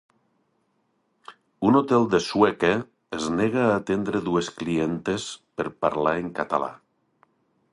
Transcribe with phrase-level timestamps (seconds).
[1.71, 2.71] Un hotel de Sueca
[3.17, 5.27] és nega a atendre dues clientes
[5.61, 6.73] per parlar en català